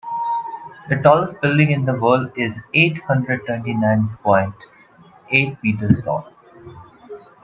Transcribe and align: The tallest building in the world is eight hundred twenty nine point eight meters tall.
The 0.89 0.95
tallest 0.95 1.39
building 1.41 1.69
in 1.69 1.85
the 1.85 1.93
world 1.93 2.31
is 2.35 2.63
eight 2.73 3.03
hundred 3.03 3.45
twenty 3.45 3.75
nine 3.75 4.09
point 4.23 4.55
eight 5.29 5.61
meters 5.61 6.01
tall. 6.03 6.33